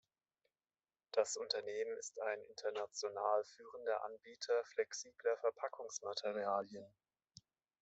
[1.11, 6.91] Das Unternehmen ist ein international führender Anbieter flexibler Verpackungsmaterialien.